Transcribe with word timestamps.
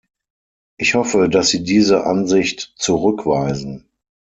Ich 0.77 0.95
hoffe, 0.95 1.29
dass 1.29 1.49
Sie 1.49 1.61
diese 1.63 2.05
Ansicht 2.07 2.73
zurückweisen. 2.77 3.87